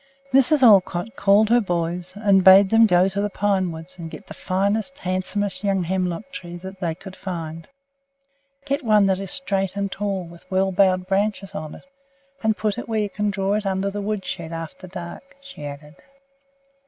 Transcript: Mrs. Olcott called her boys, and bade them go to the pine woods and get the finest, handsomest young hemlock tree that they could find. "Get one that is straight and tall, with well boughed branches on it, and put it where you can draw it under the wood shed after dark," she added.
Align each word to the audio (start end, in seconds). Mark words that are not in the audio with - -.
Mrs. 0.33 0.63
Olcott 0.63 1.15
called 1.15 1.49
her 1.49 1.61
boys, 1.61 2.13
and 2.15 2.43
bade 2.43 2.71
them 2.71 2.87
go 2.87 3.07
to 3.07 3.21
the 3.21 3.29
pine 3.29 3.71
woods 3.71 3.99
and 3.99 4.09
get 4.09 4.25
the 4.25 4.33
finest, 4.33 4.97
handsomest 4.97 5.63
young 5.63 5.83
hemlock 5.83 6.31
tree 6.31 6.57
that 6.57 6.79
they 6.79 6.95
could 6.95 7.15
find. 7.15 7.67
"Get 8.65 8.83
one 8.83 9.05
that 9.05 9.19
is 9.19 9.29
straight 9.29 9.75
and 9.75 9.91
tall, 9.91 10.23
with 10.23 10.49
well 10.49 10.71
boughed 10.71 11.05
branches 11.05 11.53
on 11.53 11.75
it, 11.75 11.85
and 12.41 12.57
put 12.57 12.79
it 12.79 12.89
where 12.89 12.97
you 13.01 13.11
can 13.11 13.29
draw 13.29 13.53
it 13.53 13.65
under 13.67 13.91
the 13.91 14.01
wood 14.01 14.25
shed 14.25 14.51
after 14.51 14.87
dark," 14.87 15.37
she 15.39 15.63
added. 15.67 15.95